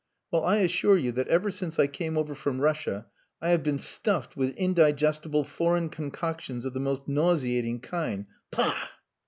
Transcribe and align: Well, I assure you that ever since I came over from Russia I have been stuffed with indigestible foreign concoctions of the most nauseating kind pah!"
Well, 0.31 0.43
I 0.43 0.55
assure 0.55 0.97
you 0.97 1.11
that 1.11 1.27
ever 1.27 1.51
since 1.51 1.77
I 1.77 1.85
came 1.85 2.17
over 2.17 2.33
from 2.33 2.59
Russia 2.59 3.05
I 3.39 3.51
have 3.51 3.61
been 3.61 3.77
stuffed 3.77 4.35
with 4.35 4.55
indigestible 4.55 5.43
foreign 5.43 5.89
concoctions 5.89 6.65
of 6.65 6.73
the 6.73 6.79
most 6.79 7.07
nauseating 7.07 7.81
kind 7.81 8.25
pah!" 8.49 8.87